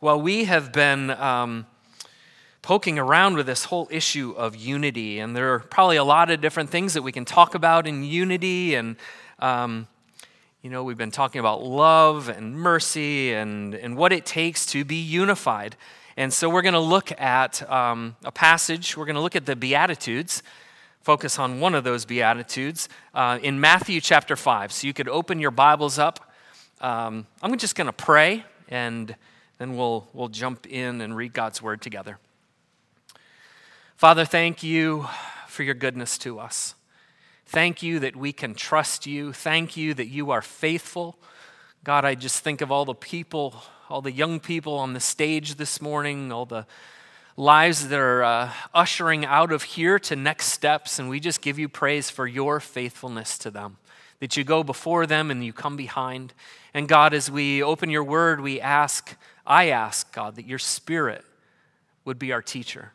[0.00, 1.66] Well, we have been um,
[2.62, 6.40] poking around with this whole issue of unity, and there are probably a lot of
[6.40, 8.76] different things that we can talk about in unity.
[8.76, 8.94] And,
[9.40, 9.88] um,
[10.62, 14.84] you know, we've been talking about love and mercy and, and what it takes to
[14.84, 15.74] be unified.
[16.16, 19.46] And so we're going to look at um, a passage, we're going to look at
[19.46, 20.44] the Beatitudes
[21.00, 24.70] focus on one of those Beatitudes uh, in Matthew chapter 5.
[24.70, 26.32] So you could open your Bibles up.
[26.80, 29.16] Um, I'm just going to pray, and
[29.58, 32.18] then we'll, we'll jump in and read God's word together.
[33.96, 35.06] Father, thank you
[35.48, 36.74] for your goodness to us.
[37.46, 39.32] Thank you that we can trust you.
[39.32, 41.18] Thank you that you are faithful.
[41.82, 45.56] God, I just think of all the people, all the young people on the stage
[45.56, 46.66] this morning, all the
[47.36, 51.58] lives that are uh, ushering out of here to next steps, and we just give
[51.58, 53.78] you praise for your faithfulness to them.
[54.20, 56.34] That you go before them and you come behind.
[56.74, 61.24] And God, as we open your word, we ask, I ask, God, that your spirit
[62.04, 62.92] would be our teacher.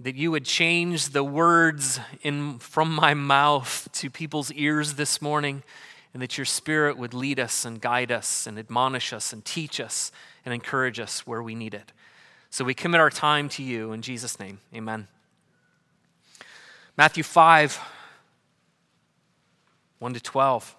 [0.00, 5.62] That you would change the words in, from my mouth to people's ears this morning,
[6.12, 9.80] and that your spirit would lead us and guide us and admonish us and teach
[9.80, 10.10] us
[10.44, 11.92] and encourage us where we need it.
[12.50, 14.60] So we commit our time to you in Jesus' name.
[14.74, 15.08] Amen.
[16.98, 17.78] Matthew 5,
[20.02, 20.74] 1 to 12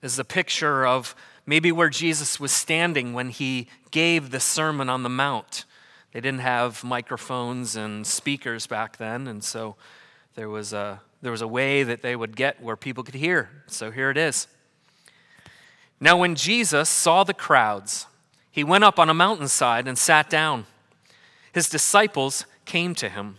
[0.00, 5.02] is a picture of maybe where Jesus was standing when he gave the Sermon on
[5.02, 5.66] the Mount.
[6.12, 9.76] They didn't have microphones and speakers back then, and so
[10.34, 13.50] there was a, there was a way that they would get where people could hear.
[13.66, 14.46] So here it is.
[16.00, 18.06] Now, when Jesus saw the crowds,
[18.50, 20.64] he went up on a mountainside and sat down.
[21.52, 23.36] His disciples came to him,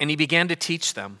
[0.00, 1.20] and he began to teach them.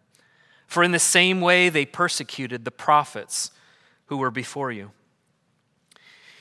[0.71, 3.51] For in the same way they persecuted the prophets
[4.05, 4.91] who were before you.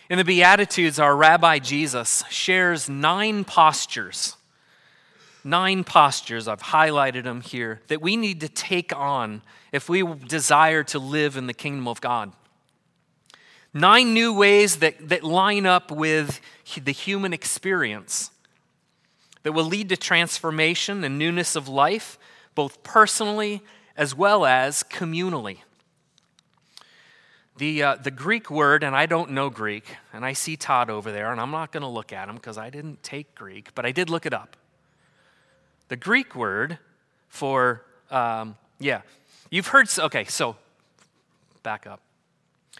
[0.09, 4.37] In the Beatitudes, our Rabbi Jesus shares nine postures.
[5.43, 9.43] Nine postures, I've highlighted them here, that we need to take on
[9.73, 12.33] if we desire to live in the kingdom of God.
[13.75, 16.41] Nine new ways that, that line up with
[16.81, 18.31] the human experience
[19.43, 22.17] that will lead to transformation and newness of life,
[22.55, 23.61] both personally
[24.01, 25.59] as well as communally.
[27.59, 29.85] The, uh, the Greek word, and I don't know Greek,
[30.15, 32.57] and I see Todd over there, and I'm not going to look at him because
[32.57, 34.57] I didn't take Greek, but I did look it up.
[35.89, 36.79] The Greek word
[37.29, 39.03] for, um, yeah,
[39.51, 40.57] you've heard, okay, so
[41.63, 42.01] back up.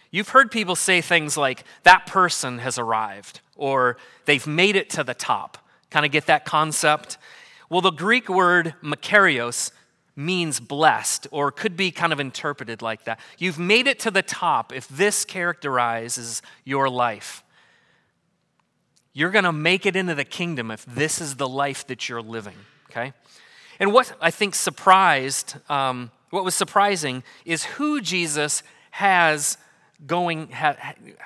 [0.09, 5.03] You've heard people say things like, that person has arrived, or they've made it to
[5.03, 5.59] the top.
[5.91, 7.19] Kind of get that concept?
[7.69, 9.69] Well, the Greek word makarios
[10.25, 13.19] means blessed, or could be kind of interpreted like that.
[13.37, 17.43] You've made it to the top if this characterizes your life.
[19.13, 22.21] You're going to make it into the kingdom if this is the life that you're
[22.21, 22.55] living,
[22.89, 23.13] okay?
[23.79, 29.57] And what I think surprised, um, what was surprising, is who Jesus has
[30.05, 30.75] going, ha,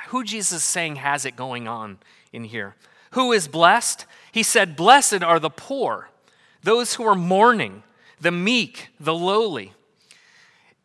[0.07, 1.97] who Jesus is saying has it going on
[2.33, 2.75] in here.
[3.11, 4.05] Who is blessed?
[4.31, 6.09] He said, Blessed are the poor,
[6.63, 7.83] those who are mourning,
[8.21, 9.73] the meek, the lowly.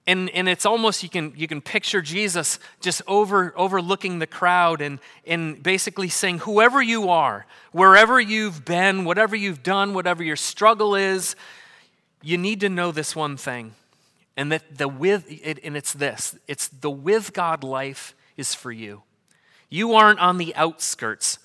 [0.06, 4.81] And, and it's almost you can you can picture Jesus just over overlooking the crowd
[4.81, 10.37] and, and basically saying, Whoever you are, wherever you've been, whatever you've done, whatever your
[10.37, 11.37] struggle is,
[12.23, 13.75] you need to know this one thing.
[14.37, 18.73] And that the with it, and it's this it's the with god life is for
[18.73, 19.03] you.
[19.69, 21.38] You aren't on the outskirts.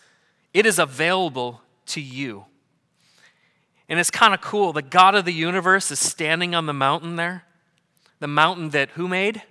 [0.53, 2.45] It is available to you
[3.87, 7.15] and it's kind of cool the god of the universe is standing on the mountain
[7.15, 7.43] there
[8.19, 9.41] the mountain that who made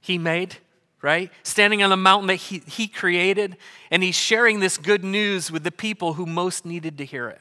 [0.00, 0.58] he made
[1.02, 1.30] right?
[1.42, 3.56] Standing on the mountain that he, he created,
[3.90, 7.40] and he's sharing this good news with the people who most needed to hear it.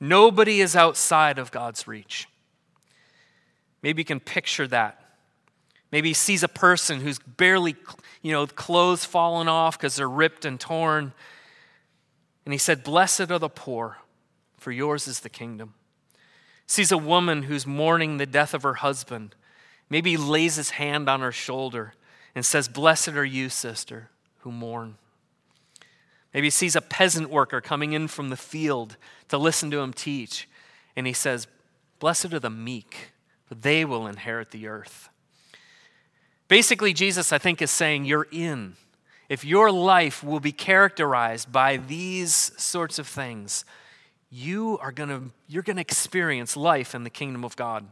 [0.00, 2.28] Nobody is outside of God's reach.
[3.82, 5.02] Maybe you can picture that.
[5.90, 7.74] Maybe he sees a person who's barely,
[8.20, 11.12] you know, clothes falling off because they're ripped and torn.
[12.44, 13.96] And he said, Blessed are the poor,
[14.58, 15.74] for yours is the kingdom.
[16.66, 19.34] Sees a woman who's mourning the death of her husband.
[19.88, 21.94] Maybe lays his hand on her shoulder
[22.34, 24.10] and says, Blessed are you, sister,
[24.40, 24.96] who mourn.
[26.34, 28.96] Maybe sees a peasant worker coming in from the field
[29.28, 30.48] to listen to him teach,
[30.94, 31.46] and he says,
[32.00, 33.12] Blessed are the meek,
[33.46, 35.08] for they will inherit the earth.
[36.48, 38.76] Basically, Jesus, I think, is saying, You're in.
[39.28, 43.64] If your life will be characterized by these sorts of things,
[44.30, 47.86] you are going to you're going to experience life in the kingdom of God.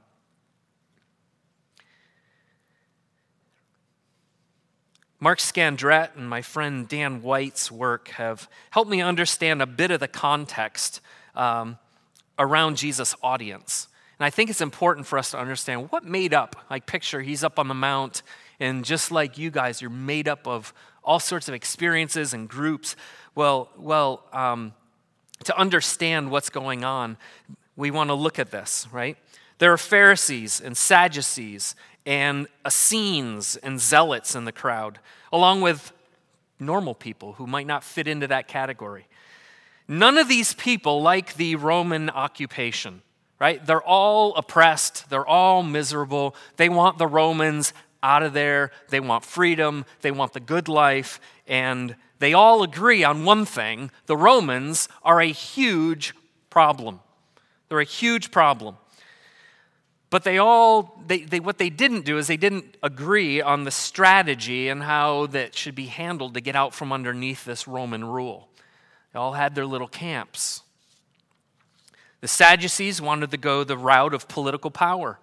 [5.18, 9.98] Mark Scandrette and my friend Dan White's work have helped me understand a bit of
[9.98, 11.00] the context
[11.34, 11.78] um,
[12.38, 13.88] around Jesus' audience.
[14.18, 17.42] And I think it's important for us to understand what made up, like, picture he's
[17.42, 18.22] up on the mount,
[18.60, 20.72] and just like you guys, you're made up of
[21.02, 22.94] all sorts of experiences and groups.
[23.34, 24.74] Well, well, um,
[25.44, 27.16] to understand what's going on,
[27.76, 29.16] we want to look at this, right?
[29.58, 31.74] There are Pharisees and Sadducees
[32.04, 34.98] and Essenes and Zealots in the crowd,
[35.32, 35.92] along with
[36.58, 39.06] normal people who might not fit into that category.
[39.88, 43.02] None of these people like the Roman occupation,
[43.38, 43.64] right?
[43.64, 46.34] They're all oppressed, they're all miserable.
[46.56, 47.72] They want the Romans
[48.02, 53.04] out of there, they want freedom, they want the good life, and they all agree
[53.04, 56.14] on one thing the Romans are a huge
[56.50, 57.00] problem.
[57.68, 58.76] They're a huge problem.
[60.08, 63.70] But they all, they, they, what they didn't do is they didn't agree on the
[63.70, 68.48] strategy and how that should be handled to get out from underneath this Roman rule.
[69.12, 70.62] They all had their little camps.
[72.20, 75.18] The Sadducees wanted to go the route of political power,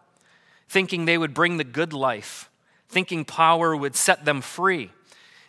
[0.68, 2.50] thinking they would bring the good life,
[2.90, 4.92] thinking power would set them free.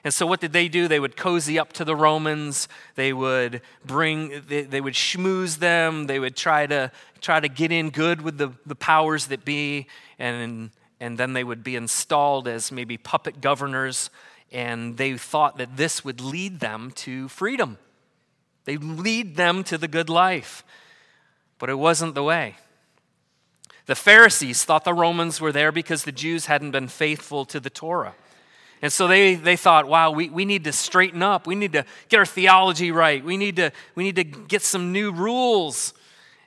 [0.05, 0.87] And so, what did they do?
[0.87, 2.69] They would cozy up to the Romans.
[2.95, 6.07] They would bring, they, they, would schmooze them.
[6.07, 6.93] They would try to
[7.23, 9.87] try to get in good with the, the powers that be,
[10.19, 10.71] and
[11.01, 14.11] and then they would be installed as maybe puppet governors.
[14.53, 17.79] And they thought that this would lead them to freedom.
[18.67, 20.65] They lead them to the good life.
[21.59, 22.57] But it wasn't the way.
[23.87, 27.71] The Pharisees thought the Romans were there because the Jews hadn't been faithful to the
[27.71, 28.15] Torah.
[28.85, 31.47] And so they, they thought, wow, we, we need to straighten up.
[31.47, 33.25] We need to get our theology right.
[33.25, 35.95] We need to, we need to get some new rules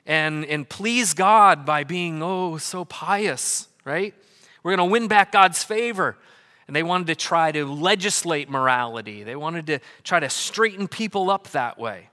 [0.06, 4.14] and, and please God by being, oh, so pious, right?
[4.62, 6.16] We're going to win back God's favor.
[6.68, 11.32] And they wanted to try to legislate morality, they wanted to try to straighten people
[11.32, 12.08] up that way.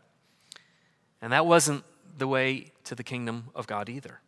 [1.22, 1.84] And that wasn't
[2.18, 4.22] the way to the kingdom of God either.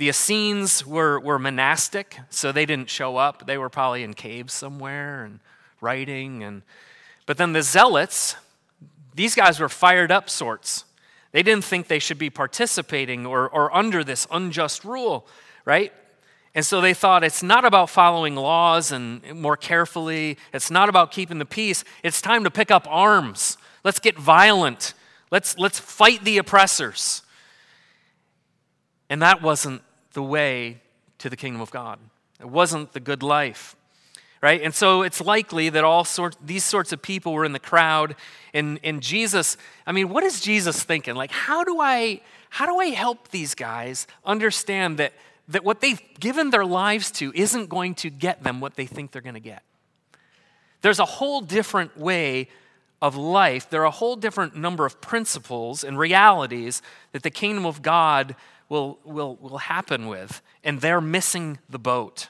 [0.00, 3.44] The Essenes were, were monastic, so they didn't show up.
[3.44, 5.40] They were probably in caves somewhere and
[5.82, 6.42] writing.
[6.42, 6.62] And,
[7.26, 8.34] but then the Zealots,
[9.14, 10.86] these guys were fired up sorts.
[11.32, 15.26] They didn't think they should be participating or, or under this unjust rule,
[15.66, 15.92] right?
[16.54, 20.38] And so they thought it's not about following laws and more carefully.
[20.54, 21.84] It's not about keeping the peace.
[22.02, 23.58] It's time to pick up arms.
[23.84, 24.94] Let's get violent.
[25.30, 27.20] Let's, let's fight the oppressors.
[29.10, 30.80] And that wasn't the way
[31.18, 31.98] to the kingdom of God.
[32.40, 33.76] It wasn't the good life.
[34.42, 34.62] Right?
[34.62, 38.16] And so it's likely that all sorts these sorts of people were in the crowd
[38.54, 41.14] and, and Jesus, I mean, what is Jesus thinking?
[41.14, 45.12] Like, how do I how do I help these guys understand that
[45.48, 49.10] that what they've given their lives to isn't going to get them what they think
[49.10, 49.62] they're going to get?
[50.80, 52.48] There's a whole different way
[53.02, 53.68] of life.
[53.68, 58.36] There are a whole different number of principles and realities that the kingdom of God
[58.70, 62.28] will, will, will happen with, and they're missing the boat.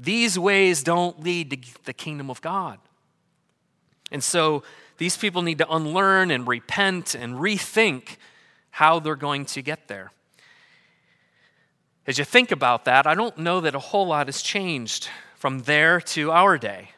[0.00, 2.80] These ways don't lead to the kingdom of God.
[4.10, 4.64] And so
[4.98, 8.16] these people need to unlearn and repent and rethink
[8.70, 10.10] how they're going to get there.
[12.06, 15.60] As you think about that, I don't know that a whole lot has changed from
[15.60, 16.90] there to our day,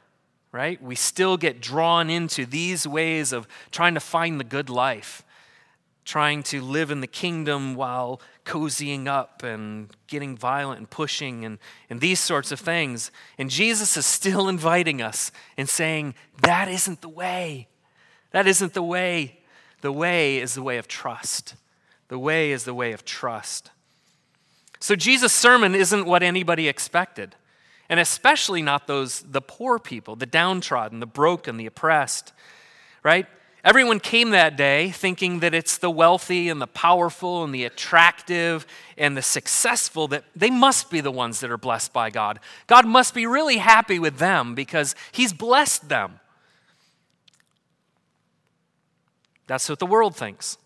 [0.52, 0.80] right?
[0.82, 5.24] We still get drawn into these ways of trying to find the good life
[6.08, 11.58] trying to live in the kingdom while cozying up and getting violent and pushing and,
[11.90, 13.10] and these sorts of things.
[13.36, 17.68] And Jesus is still inviting us and saying, That isn't the way.
[18.30, 19.40] That isn't the way.
[19.82, 21.54] The way is the way of trust.
[22.08, 23.70] The way is the way of trust.
[24.80, 27.36] So Jesus' sermon isn't what anybody expected.
[27.90, 32.32] and especially not those, the poor people, the downtrodden, the broken, the oppressed,
[33.02, 33.26] right?
[33.68, 38.66] Everyone came that day thinking that it's the wealthy and the powerful and the attractive
[38.96, 42.40] and the successful that they must be the ones that are blessed by God.
[42.66, 46.18] God must be really happy with them because He's blessed them.
[49.46, 50.56] That's what the world thinks.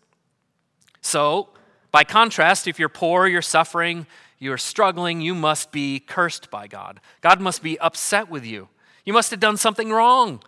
[1.00, 1.48] So,
[1.90, 4.06] by contrast, if you're poor, you're suffering,
[4.38, 7.00] you're struggling, you must be cursed by God.
[7.20, 8.68] God must be upset with you.
[9.04, 10.40] You must have done something wrong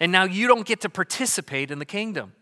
[0.00, 2.32] and now you don't get to participate in the kingdom.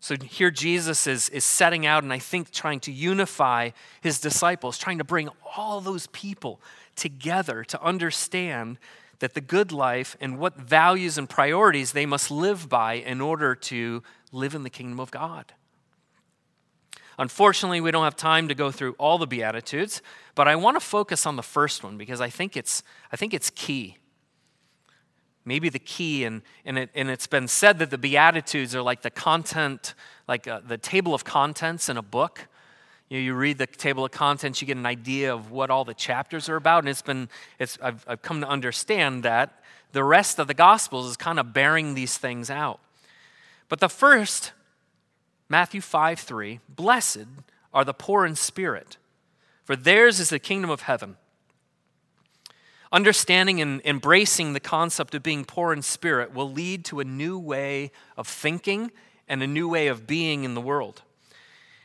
[0.00, 4.76] So here Jesus is, is setting out and I think trying to unify his disciples,
[4.76, 6.60] trying to bring all those people
[6.96, 8.78] together to understand
[9.20, 13.54] that the good life and what values and priorities they must live by in order
[13.54, 14.02] to
[14.32, 15.52] live in the kingdom of God.
[17.18, 20.00] Unfortunately, we don't have time to go through all the Beatitudes,
[20.34, 23.34] but I want to focus on the first one because I think it's, I think
[23.34, 23.98] it's key
[25.44, 29.02] maybe the key and, and, it, and it's been said that the beatitudes are like
[29.02, 29.94] the content
[30.28, 32.46] like uh, the table of contents in a book.
[33.08, 35.84] You, know, you read the table of contents you get an idea of what all
[35.84, 37.28] the chapters are about and it's been
[37.58, 41.52] it's I've, I've come to understand that the rest of the gospels is kind of
[41.52, 42.80] bearing these things out.
[43.68, 44.52] But the first
[45.48, 47.26] matthew 5 3 blessed
[47.72, 48.98] are the poor in spirit
[49.64, 51.16] for theirs is the kingdom of heaven
[52.92, 57.38] Understanding and embracing the concept of being poor in spirit will lead to a new
[57.38, 58.90] way of thinking
[59.28, 61.02] and a new way of being in the world.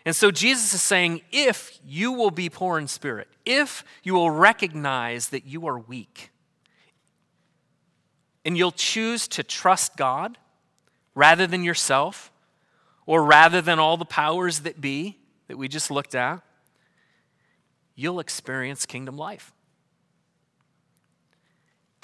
[0.03, 4.31] And so Jesus is saying if you will be poor in spirit, if you will
[4.31, 6.31] recognize that you are weak,
[8.43, 10.37] and you'll choose to trust God
[11.15, 12.31] rather than yourself,
[13.05, 16.41] or rather than all the powers that be that we just looked at,
[17.95, 19.54] you'll experience kingdom life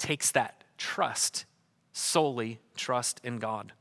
[0.02, 1.46] takes that trust,
[1.92, 3.72] solely trust in God.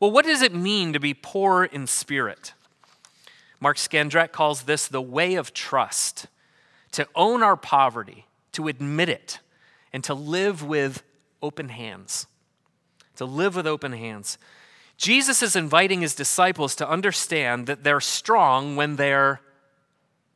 [0.00, 2.52] Well, what does it mean to be poor in spirit?
[3.60, 6.26] Mark Scandrette calls this the way of trust
[6.92, 9.38] to own our poverty, to admit it,
[9.92, 11.02] and to live with
[11.42, 12.26] open hands.
[13.16, 14.38] To live with open hands.
[14.96, 19.40] Jesus is inviting his disciples to understand that they're strong when they're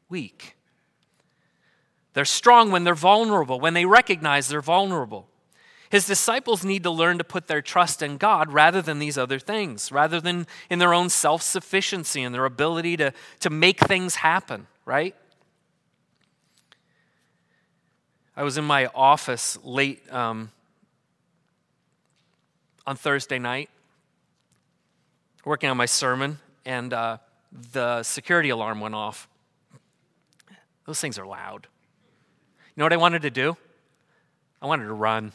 [0.09, 0.57] weak.
[2.15, 5.29] They're strong when they're vulnerable, when they recognize they're vulnerable.
[5.93, 9.39] His disciples need to learn to put their trust in God rather than these other
[9.39, 14.15] things, rather than in their own self sufficiency and their ability to, to make things
[14.15, 15.15] happen, right?
[18.35, 20.51] I was in my office late um,
[22.87, 23.69] on Thursday night,
[25.45, 27.19] working on my sermon, and uh,
[27.71, 29.29] the security alarm went off.
[30.87, 31.67] Those things are loud.
[32.75, 33.59] You know what I wanted to do?
[34.63, 35.33] I wanted to run.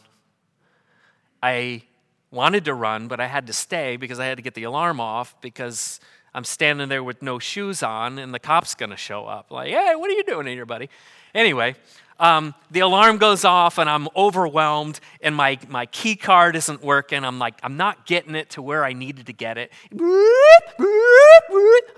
[1.42, 1.84] I
[2.32, 5.00] wanted to run, but I had to stay because I had to get the alarm
[5.00, 6.00] off because
[6.34, 9.52] I'm standing there with no shoes on and the cop's going to show up.
[9.52, 10.90] Like, hey, what are you doing in here, buddy?
[11.34, 11.76] Anyway,
[12.20, 17.24] um, the alarm goes off and I'm overwhelmed and my, my key card isn't working.
[17.24, 19.72] I'm like, I'm not getting it to where I needed to get it.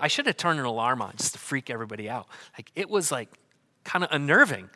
[0.00, 2.26] I should have turned an alarm on just to freak everybody out.
[2.56, 3.28] Like, it was like
[3.84, 4.70] kind of unnerving.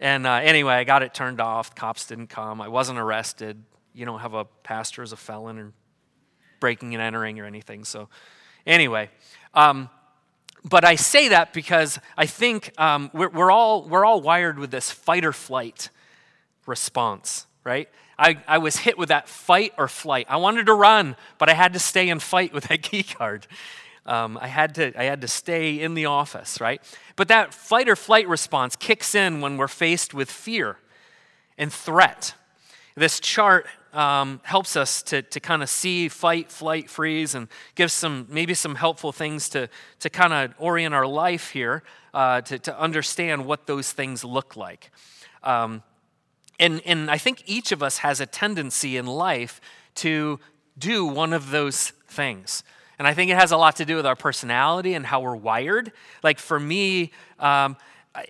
[0.00, 1.74] And uh, anyway, I got it turned off.
[1.74, 2.60] Cops didn't come.
[2.60, 3.62] I wasn't arrested
[3.94, 5.72] you don't have a pastor as a felon or
[6.60, 7.84] breaking and entering or anything.
[7.84, 8.08] So,
[8.66, 9.10] anyway,
[9.54, 9.90] um,
[10.64, 14.70] but I say that because I think um, we're, we're, all, we're all wired with
[14.70, 15.90] this fight or flight
[16.66, 17.88] response, right?
[18.18, 20.26] I, I was hit with that fight or flight.
[20.28, 23.46] I wanted to run, but I had to stay and fight with that key card.
[24.06, 26.82] Um, I, had to, I had to stay in the office, right?
[27.16, 30.76] But that fight or flight response kicks in when we're faced with fear
[31.56, 32.34] and threat.
[32.94, 37.92] This chart um, helps us to, to kind of see fight, flight, freeze, and gives
[37.92, 39.68] some maybe some helpful things to,
[40.00, 41.82] to kind of orient our life here
[42.14, 44.90] uh, to, to understand what those things look like.
[45.42, 45.82] Um,
[46.58, 49.60] and, and I think each of us has a tendency in life
[49.96, 50.40] to
[50.78, 52.62] do one of those things.
[52.98, 55.36] And I think it has a lot to do with our personality and how we're
[55.36, 55.92] wired.
[56.22, 57.76] Like for me, um,
[58.14, 58.26] I,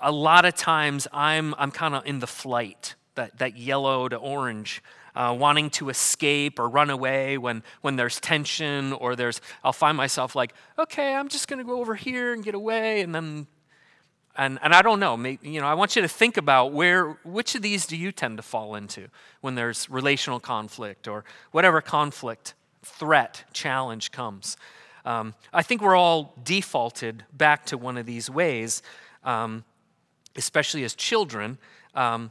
[0.00, 4.16] a lot of times I'm, I'm kind of in the flight that, that yellow to
[4.16, 4.82] orange,
[5.14, 9.96] uh, wanting to escape or run away when, when there's tension or there's, I'll find
[9.96, 13.00] myself like, okay, I'm just going to go over here and get away.
[13.00, 13.46] And then,
[14.36, 17.18] and, and I don't know, maybe, you know, I want you to think about where,
[17.24, 19.08] which of these do you tend to fall into
[19.40, 24.56] when there's relational conflict or whatever conflict, threat, challenge comes.
[25.04, 28.82] Um, I think we're all defaulted back to one of these ways,
[29.24, 29.64] um,
[30.36, 31.58] especially as children
[31.94, 32.30] Um,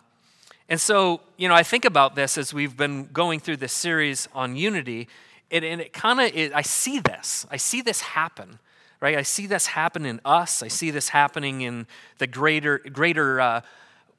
[0.68, 4.28] and so, you know, I think about this as we've been going through this series
[4.34, 5.08] on unity,
[5.52, 7.46] and, and it kind of, I see this.
[7.52, 8.58] I see this happen,
[9.00, 9.16] right?
[9.16, 10.64] I see this happen in us.
[10.64, 11.86] I see this happening in
[12.18, 13.62] the greater, greater uh,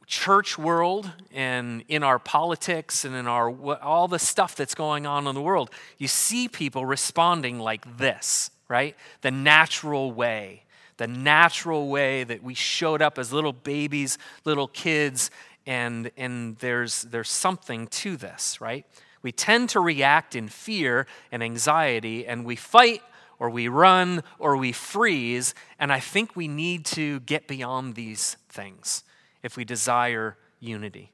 [0.07, 3.51] church world and in our politics and in our
[3.81, 5.69] all the stuff that's going on in the world.
[5.99, 8.95] You see people responding like this, right?
[9.23, 10.63] The natural way
[10.99, 15.31] the natural way that we showed up as little babies, little kids,
[15.67, 18.87] and, and there's, there's something to this, right?
[19.23, 23.03] We tend to react in fear and anxiety, and we fight
[23.39, 28.37] or we run or we freeze, and I think we need to get beyond these
[28.49, 29.03] things
[29.43, 31.13] if we desire unity.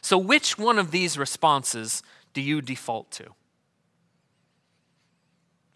[0.00, 2.02] So, which one of these responses
[2.34, 3.26] do you default to?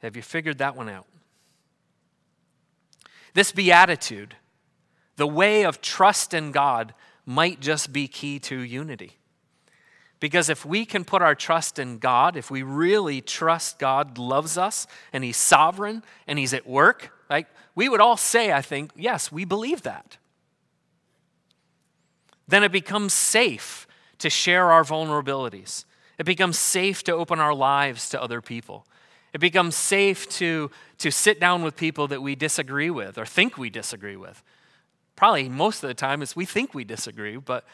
[0.02, 1.07] Have you figured that one out?
[3.35, 4.37] This beatitude,
[5.16, 9.19] the way of trust in God, might just be key to unity.
[10.21, 14.57] Because if we can put our trust in God, if we really trust God loves
[14.57, 18.93] us and He's sovereign and He's at work, like we would all say, I think,
[18.95, 20.19] yes, we believe that.
[22.47, 23.87] Then it becomes safe
[24.19, 25.85] to share our vulnerabilities.
[26.19, 28.87] It becomes safe to open our lives to other people.
[29.33, 33.59] It becomes safe to, to sit down with people that we disagree with or think
[33.59, 34.43] we disagree with.
[35.23, 37.64] Probably most of the time is we think we disagree, but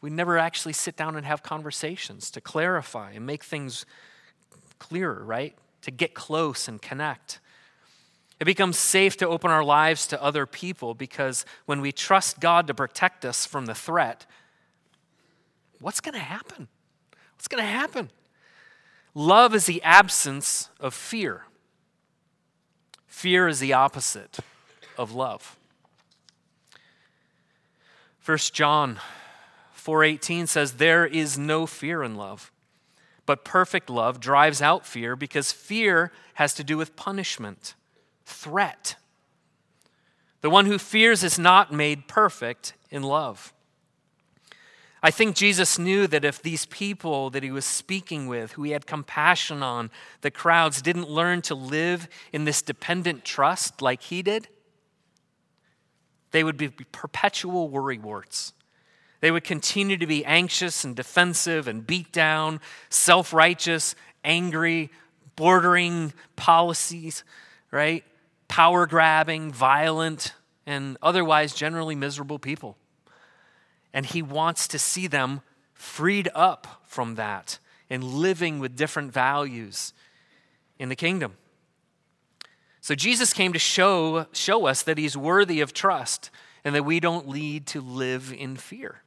[0.00, 3.86] we never actually sit down and have conversations to clarify and make things
[4.80, 5.56] clearer, right?
[5.82, 7.38] To get close and connect.
[8.40, 12.66] It becomes safe to open our lives to other people because when we trust God
[12.66, 14.26] to protect us from the threat,
[15.80, 16.66] what's going to happen?
[17.36, 18.10] What's going to happen?
[19.14, 21.44] Love is the absence of fear.
[23.06, 24.40] Fear is the opposite
[24.96, 25.57] of love.
[28.28, 29.00] 1 John
[29.74, 32.52] 4:18 says there is no fear in love.
[33.24, 37.74] But perfect love drives out fear because fear has to do with punishment,
[38.26, 38.96] threat.
[40.42, 43.54] The one who fears is not made perfect in love.
[45.02, 48.72] I think Jesus knew that if these people that he was speaking with, who he
[48.72, 54.20] had compassion on, the crowds, didn't learn to live in this dependent trust like he
[54.20, 54.48] did,
[56.30, 58.52] they would be perpetual worrywarts.
[59.20, 64.90] They would continue to be anxious and defensive and beat down, self righteous, angry,
[65.36, 67.24] bordering policies,
[67.70, 68.04] right?
[68.46, 70.34] Power grabbing, violent,
[70.66, 72.76] and otherwise generally miserable people.
[73.92, 75.40] And he wants to see them
[75.72, 77.58] freed up from that
[77.90, 79.94] and living with different values
[80.78, 81.34] in the kingdom.
[82.88, 86.30] So Jesus came to show, show us that he's worthy of trust
[86.64, 89.02] and that we don't need to live in fear.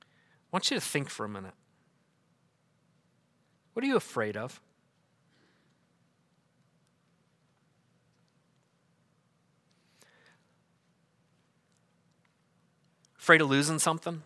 [0.00, 1.52] I want you to think for a minute.
[3.74, 4.58] What are you afraid of?
[13.18, 14.22] Afraid of losing something?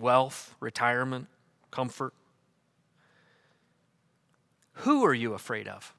[0.00, 1.28] Wealth, retirement,
[1.70, 2.14] comfort?
[4.72, 5.94] Who are you afraid of?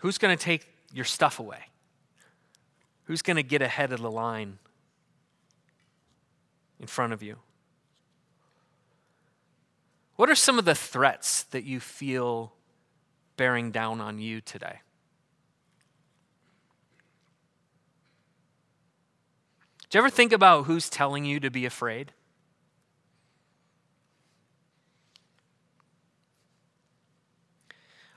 [0.00, 1.58] Who's going to take your stuff away?
[3.04, 4.58] Who's going to get ahead of the line
[6.78, 7.36] in front of you?
[10.14, 12.52] What are some of the threats that you feel
[13.36, 14.80] bearing down on you today?
[19.96, 22.12] You ever think about who's telling you to be afraid?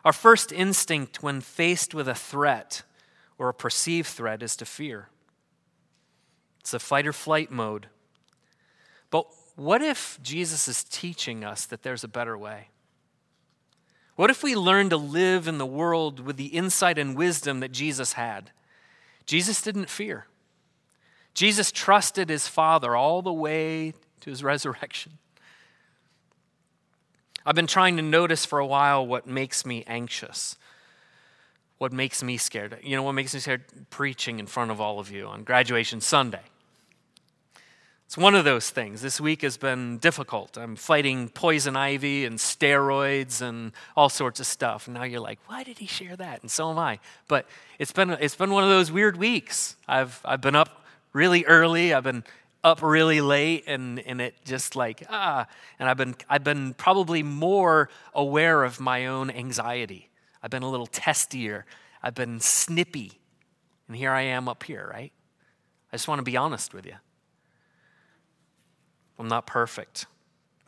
[0.03, 2.81] Our first instinct when faced with a threat
[3.37, 5.07] or a perceived threat is to fear.
[6.59, 7.87] It's a fight or flight mode.
[9.09, 12.71] But what if Jesus is teaching us that there's a better way?
[14.17, 17.71] What if we learn to live in the world with the insight and wisdom that
[17.71, 18.51] Jesus had?
[19.25, 20.25] Jesus didn't fear.
[21.39, 25.13] Jesus trusted his Father all the way to his resurrection.
[27.45, 30.57] I've been trying to notice for a while what makes me anxious,
[31.77, 32.77] what makes me scared.
[32.83, 33.63] You know, what makes me scared?
[33.89, 36.41] Preaching in front of all of you on graduation Sunday.
[38.05, 39.01] It's one of those things.
[39.01, 40.57] This week has been difficult.
[40.57, 44.87] I'm fighting poison ivy and steroids and all sorts of stuff.
[44.87, 46.41] And now you're like, why did he share that?
[46.41, 46.99] And so am I.
[47.29, 47.47] But
[47.77, 49.77] it's been, it's been one of those weird weeks.
[49.87, 50.75] I've, I've been up
[51.13, 51.93] really early.
[51.93, 52.23] I've been
[52.63, 55.47] up really late and, and it just like ah
[55.79, 60.09] and I've been I've been probably more aware of my own anxiety.
[60.43, 61.63] I've been a little testier.
[62.01, 63.19] I've been snippy.
[63.87, 65.11] And here I am up here, right?
[65.91, 66.95] I just want to be honest with you.
[69.17, 70.05] I'm not perfect.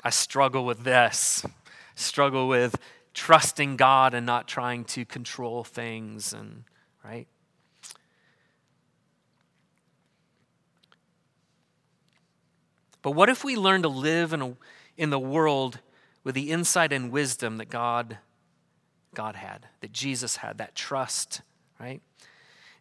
[0.03, 1.45] I struggle with this.
[1.95, 2.75] Struggle with
[3.13, 6.63] trusting God and not trying to control things and
[7.03, 7.27] right?
[13.01, 14.53] But what if we learn to live in, a,
[14.97, 15.79] in the world
[16.23, 18.17] with the insight and wisdom that God,
[19.13, 21.41] God had, that Jesus had, that trust,
[21.79, 22.01] right?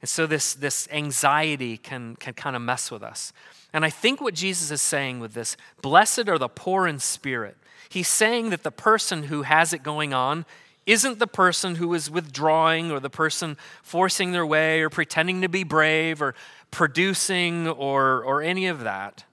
[0.01, 3.33] And so this, this anxiety can, can kind of mess with us.
[3.73, 7.57] And I think what Jesus is saying with this blessed are the poor in spirit.
[7.89, 10.47] He's saying that the person who has it going on
[10.87, 15.49] isn't the person who is withdrawing or the person forcing their way or pretending to
[15.49, 16.35] be brave or
[16.71, 19.25] producing or, or any of that.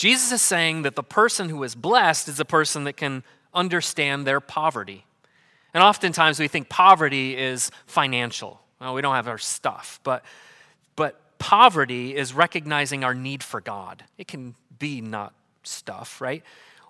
[0.00, 4.26] Jesus is saying that the person who is blessed is a person that can understand
[4.26, 5.04] their poverty.
[5.74, 8.62] And oftentimes we think poverty is financial.
[8.80, 10.24] Well, we don't have our stuff, but,
[10.96, 14.02] but poverty is recognizing our need for God.
[14.16, 15.34] It can be not
[15.64, 16.42] stuff, right?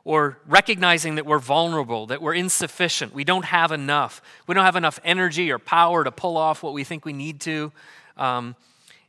[0.05, 4.77] Or recognizing that we're vulnerable, that we're insufficient, we don't have enough, we don't have
[4.77, 7.73] enough energy or power to pull off what we think we need to.
[8.17, 8.55] Um,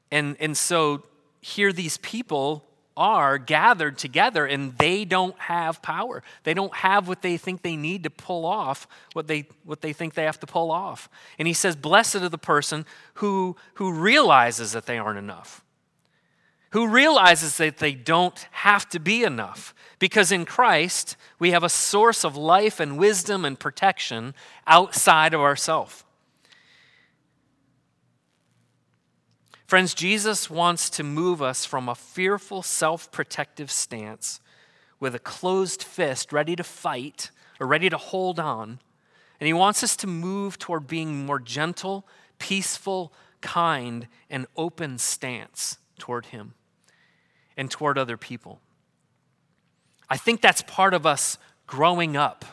[0.10, 1.04] and, and so
[1.40, 2.66] here these people
[3.02, 6.22] are gathered together and they don't have power.
[6.44, 9.92] They don't have what they think they need to pull off what they, what they
[9.92, 11.10] think they have to pull off.
[11.40, 12.86] And he says, Blessed are the person
[13.16, 15.64] who, who realizes that they aren't enough,
[16.74, 19.74] who realizes that they don't have to be enough.
[19.98, 24.36] Because in Christ, we have a source of life and wisdom and protection
[24.68, 26.04] outside of ourselves.
[29.72, 34.42] Friends, Jesus wants to move us from a fearful, self protective stance
[35.00, 38.82] with a closed fist, ready to fight or ready to hold on.
[39.40, 42.06] And he wants us to move toward being more gentle,
[42.38, 46.54] peaceful, kind, and open stance toward him
[47.56, 48.60] and toward other people.
[50.10, 52.44] I think that's part of us growing up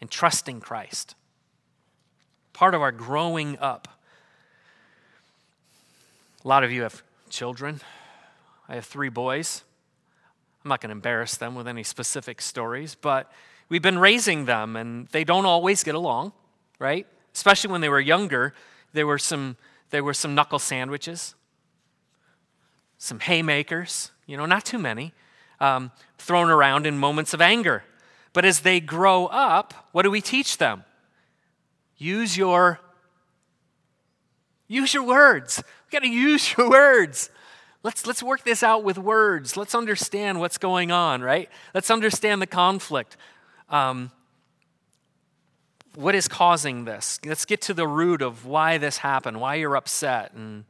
[0.00, 1.14] and trusting Christ.
[2.52, 3.97] Part of our growing up.
[6.44, 7.80] A lot of you have children.
[8.68, 9.64] I have three boys.
[10.64, 13.30] I'm not going to embarrass them with any specific stories, but
[13.68, 16.32] we've been raising them and they don't always get along,
[16.78, 17.06] right?
[17.34, 18.54] Especially when they were younger,
[18.92, 19.56] there were some
[19.90, 21.34] there were some knuckle sandwiches,
[22.98, 25.14] some haymakers, you know, not too many,
[25.60, 27.84] um, thrown around in moments of anger.
[28.34, 30.84] But as they grow up, what do we teach them?
[31.96, 32.80] Use your
[34.68, 35.62] use your words.
[35.86, 37.30] We got to use your words.
[37.82, 39.56] Let's, let's work this out with words.
[39.56, 41.48] Let's understand what's going on, right?
[41.74, 43.16] Let's understand the conflict.
[43.68, 44.10] Um,
[45.94, 47.18] what is causing this?
[47.24, 50.64] Let's get to the root of why this happened, why you're upset, and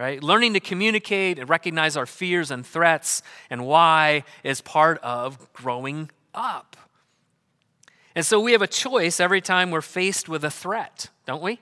[0.00, 0.22] right?
[0.22, 6.10] Learning to communicate and recognize our fears and threats and why is part of growing
[6.34, 6.74] up.
[8.14, 11.60] And so we have a choice every time we're faced with a threat, don't we?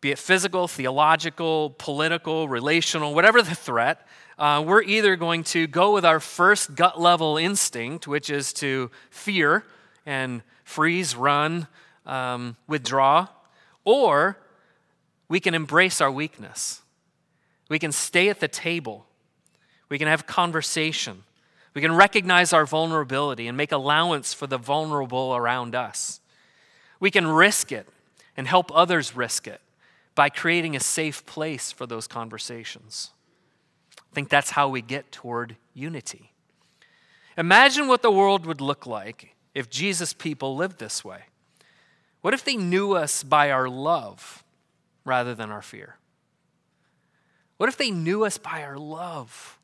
[0.00, 4.06] Be it physical, theological, political, relational, whatever the threat,
[4.38, 8.90] uh, we're either going to go with our first gut level instinct, which is to
[9.10, 9.64] fear
[10.06, 11.66] and freeze, run,
[12.06, 13.26] um, withdraw,
[13.84, 14.38] or
[15.28, 16.82] we can embrace our weakness.
[17.68, 19.06] We can stay at the table.
[19.88, 21.24] We can have conversation.
[21.74, 26.20] We can recognize our vulnerability and make allowance for the vulnerable around us.
[27.00, 27.88] We can risk it
[28.36, 29.60] and help others risk it
[30.18, 33.12] by creating a safe place for those conversations.
[33.96, 36.32] I think that's how we get toward unity.
[37.36, 41.26] Imagine what the world would look like if Jesus' people lived this way.
[42.20, 44.42] What if they knew us by our love
[45.04, 45.98] rather than our fear?
[47.58, 49.56] What if they knew us by our love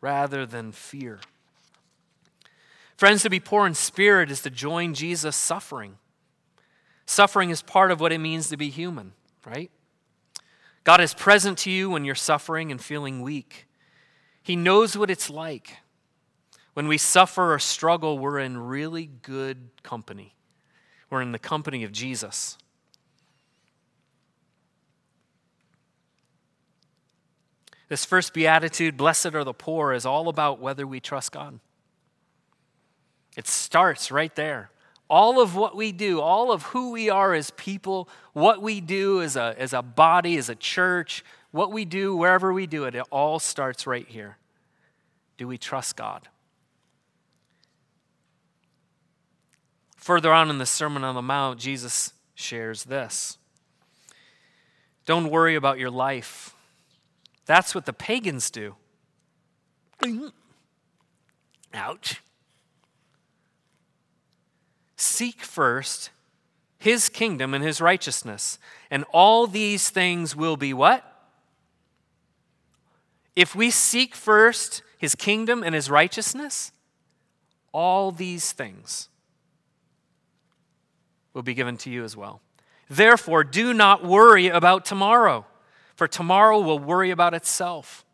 [0.00, 1.20] rather than fear?
[2.96, 5.98] Friends, to be poor in spirit is to join Jesus' suffering.
[7.06, 9.12] Suffering is part of what it means to be human,
[9.46, 9.70] right?
[10.84, 13.66] God is present to you when you're suffering and feeling weak.
[14.42, 15.78] He knows what it's like.
[16.74, 20.34] When we suffer or struggle, we're in really good company.
[21.10, 22.56] We're in the company of Jesus.
[27.88, 31.60] This first beatitude, blessed are the poor, is all about whether we trust God.
[33.36, 34.70] It starts right there.
[35.12, 39.20] All of what we do, all of who we are as people, what we do
[39.20, 42.94] as a, as a body, as a church, what we do wherever we do it,
[42.94, 44.38] it all starts right here.
[45.36, 46.28] Do we trust God?
[49.96, 53.36] Further on in the Sermon on the Mount, Jesus shares this
[55.04, 56.54] Don't worry about your life.
[57.44, 58.76] That's what the pagans do.
[61.74, 62.21] Ouch.
[65.02, 66.10] Seek first
[66.78, 68.56] his kingdom and his righteousness,
[68.88, 71.04] and all these things will be what?
[73.34, 76.70] If we seek first his kingdom and his righteousness,
[77.72, 79.08] all these things
[81.34, 82.40] will be given to you as well.
[82.88, 85.46] Therefore, do not worry about tomorrow,
[85.96, 88.04] for tomorrow will worry about itself.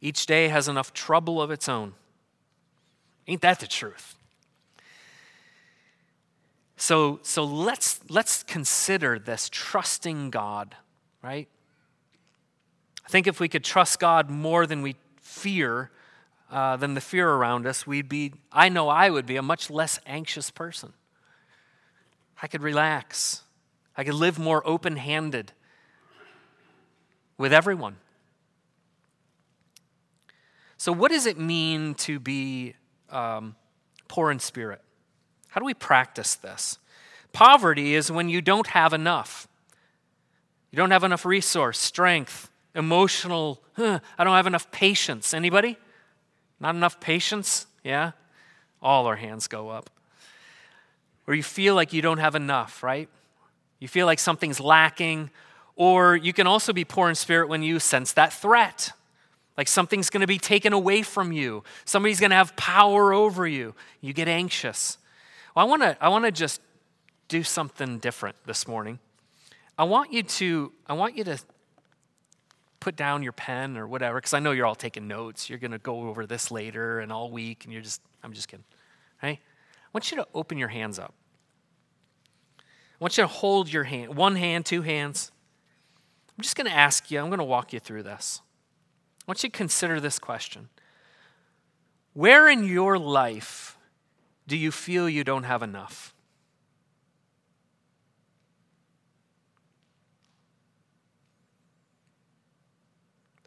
[0.00, 1.92] Each day has enough trouble of its own.
[3.28, 4.16] Ain't that the truth?
[6.80, 10.74] So, so let's, let's consider this trusting God,
[11.22, 11.46] right?
[13.04, 15.90] I think if we could trust God more than we fear,
[16.50, 19.68] uh, than the fear around us, we'd be, I know I would be a much
[19.68, 20.94] less anxious person.
[22.42, 23.42] I could relax.
[23.94, 25.52] I could live more open handed
[27.36, 27.96] with everyone.
[30.78, 32.74] So, what does it mean to be
[33.10, 33.54] um,
[34.08, 34.80] poor in spirit?
[35.50, 36.78] How do we practice this?
[37.32, 39.46] Poverty is when you don't have enough.
[40.70, 45.34] You don't have enough resource, strength, emotional, huh, I don't have enough patience.
[45.34, 45.76] Anybody?
[46.60, 47.66] Not enough patience?
[47.82, 48.12] Yeah?
[48.82, 49.90] All our hands go up
[51.30, 53.08] or you feel like you don't have enough, right?
[53.78, 55.30] You feel like something's lacking,
[55.76, 58.90] or you can also be poor in spirit when you sense that threat.
[59.56, 61.62] Like something's going to be taken away from you.
[61.84, 63.76] Somebody's going to have power over you.
[64.00, 64.98] You get anxious.
[65.54, 66.60] Well, I want to I want to just
[67.28, 68.98] do something different this morning.
[69.78, 71.38] I want you to I want you to
[72.78, 75.50] put down your pen or whatever cuz I know you're all taking notes.
[75.50, 78.48] You're going to go over this later and all week and you're just I'm just
[78.48, 78.64] kidding.
[79.22, 79.38] Right?
[79.38, 81.14] I want you to open your hands up.
[82.58, 85.32] I want you to hold your hand, one hand, two hands.
[86.38, 88.40] I'm just going to ask you, I'm going to walk you through this.
[89.20, 90.68] I want you to consider this question
[92.12, 93.76] Where in your life
[94.50, 96.12] do you feel you don't have enough?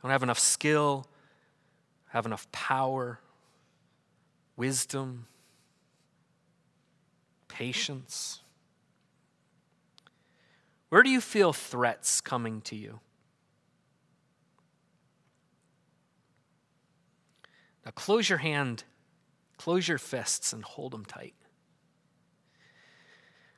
[0.01, 1.05] Don't have enough skill,
[2.07, 3.19] have enough power,
[4.55, 5.27] wisdom,
[7.49, 8.39] patience.
[10.87, 13.01] Where do you feel threats coming to you?
[17.83, 18.85] Now close your hand,
[19.57, 21.33] close your fists, and hold them tight.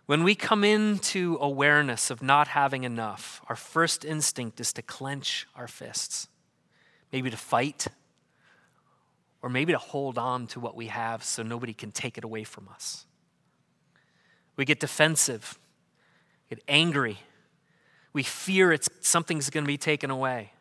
[0.06, 5.48] When we come into awareness of not having enough, our first instinct is to clench
[5.56, 6.28] our fists,
[7.12, 7.88] maybe to fight,
[9.42, 12.44] or maybe to hold on to what we have so nobody can take it away
[12.44, 13.06] from us.
[14.56, 15.58] We get defensive
[16.50, 17.18] get angry.
[18.14, 20.52] We fear it's, something's going to be taken away.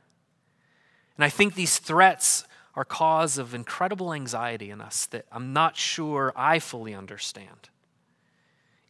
[1.17, 2.45] And I think these threats
[2.77, 7.69] are cause of incredible anxiety in us that I'm not sure I fully understand.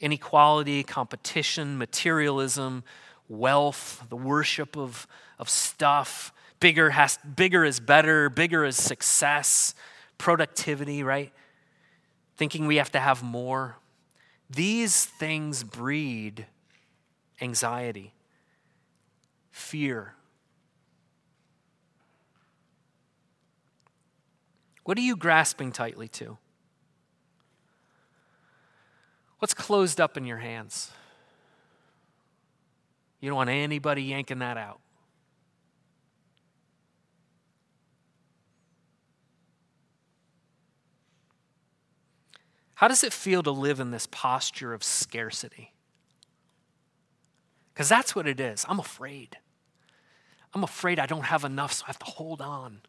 [0.00, 2.82] Inequality, competition, materialism,
[3.28, 5.06] wealth, the worship of,
[5.38, 9.74] of stuff, bigger, has, bigger is better, bigger is success,
[10.18, 11.32] productivity, right?
[12.36, 13.76] Thinking we have to have more.
[14.50, 16.46] These things breed
[17.40, 18.12] anxiety,
[19.50, 20.14] fear.
[24.84, 26.38] What are you grasping tightly to?
[29.38, 30.90] What's closed up in your hands?
[33.20, 34.80] You don't want anybody yanking that out.
[42.74, 45.72] How does it feel to live in this posture of scarcity?
[47.72, 48.66] Because that's what it is.
[48.68, 49.38] I'm afraid.
[50.52, 52.80] I'm afraid I don't have enough, so I have to hold on.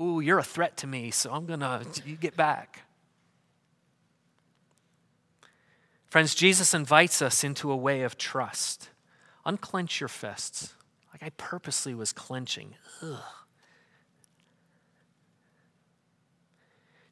[0.00, 2.82] Ooh, you're a threat to me, so I'm to you get back.
[6.08, 8.90] Friends, Jesus invites us into a way of trust.
[9.44, 10.74] Unclench your fists.
[11.12, 12.74] Like I purposely was clenching.
[13.02, 13.20] Ugh.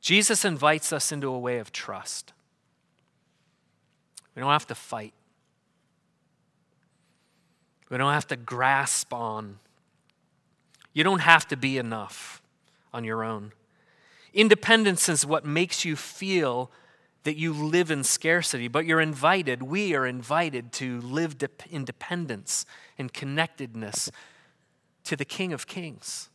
[0.01, 2.33] Jesus invites us into a way of trust.
[4.35, 5.15] We don't have to fight.
[7.89, 9.59] We don't have to grasp on.
[10.93, 12.42] You don't have to be enough
[12.93, 13.53] on your own.
[14.35, 16.71] Independence is what makes you feel
[17.25, 21.37] that you live in scarcity, but you're invited, we are invited to live
[21.71, 22.67] in dependence
[22.99, 24.11] and connectedness
[25.05, 26.31] to the King of Kings,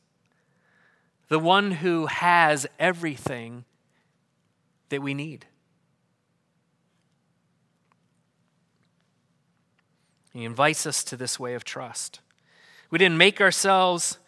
[1.28, 3.66] the one who has everything
[4.90, 5.46] that we need.
[10.34, 12.20] He invites us to this way of trust.
[12.92, 14.20] We didn't make ourselves,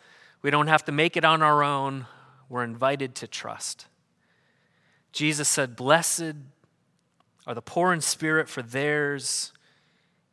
[0.41, 2.07] we don't have to make it on our own.
[2.49, 3.85] We're invited to trust.
[5.11, 6.35] Jesus said, Blessed
[7.47, 9.53] are the poor in spirit, for theirs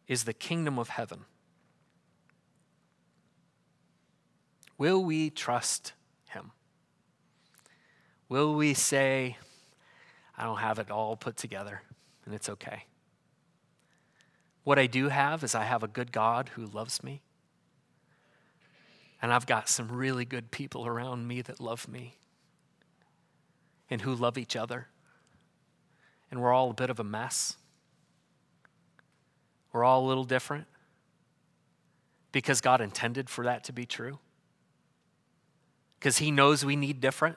[0.09, 1.25] is the kingdom of heaven.
[4.79, 5.93] Will we trust
[6.29, 6.53] him?
[8.29, 9.37] Will we say,
[10.37, 11.83] I don't have it all put together
[12.25, 12.85] and it's okay?
[14.65, 17.23] What I do have is I have a good God who loves me.
[19.27, 22.15] And I've got some really good people around me that love me
[23.91, 24.87] and who love each other.
[26.31, 27.57] And we're all a bit of a mess.
[29.73, 30.69] We're all a little different
[32.31, 34.21] because God intended for that to be true.
[35.99, 37.37] Because He knows we need different.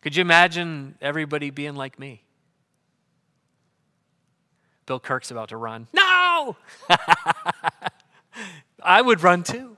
[0.00, 2.22] Could you imagine everybody being like me?
[4.86, 5.88] Bill Kirk's about to run.
[5.92, 6.56] No!
[8.82, 9.76] I would run too.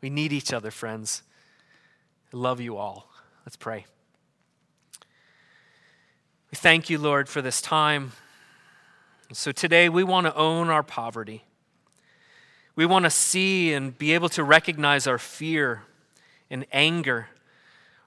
[0.00, 1.22] We need each other, friends.
[2.32, 3.10] I love you all.
[3.44, 3.86] Let's pray.
[6.50, 8.12] We thank you, Lord, for this time.
[9.32, 11.44] So today we want to own our poverty.
[12.74, 15.82] We want to see and be able to recognize our fear
[16.48, 17.28] and anger,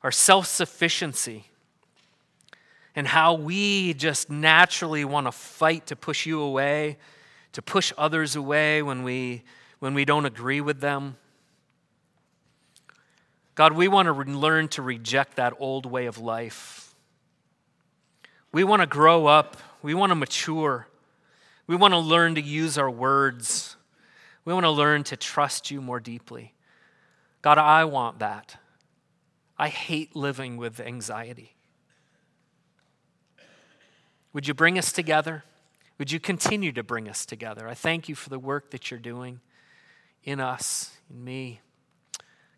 [0.01, 1.45] our self sufficiency,
[2.95, 6.97] and how we just naturally want to fight to push you away,
[7.51, 9.43] to push others away when we,
[9.81, 11.17] when we don't agree with them.
[13.55, 16.93] God, we want to learn to reject that old way of life.
[18.51, 19.57] We want to grow up.
[19.81, 20.87] We want to mature.
[21.65, 23.75] We want to learn to use our words.
[24.45, 26.53] We want to learn to trust you more deeply.
[27.41, 28.57] God, I want that.
[29.57, 31.55] I hate living with anxiety.
[34.31, 35.43] Would you bring us together?
[35.97, 37.67] Would you continue to bring us together?
[37.67, 39.39] I thank you for the work that you're doing
[40.23, 41.61] in us, in me.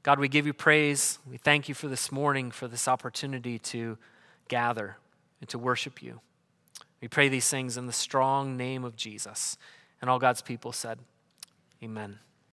[0.02, 1.20] God, we give you praise.
[1.30, 3.98] We thank you for this morning, for this opportunity to
[4.50, 4.98] gather
[5.40, 6.20] and to worship you.
[7.02, 9.58] We pray these things in the strong name of Jesus.
[10.02, 11.00] And all God's people said,
[11.82, 12.20] Amen.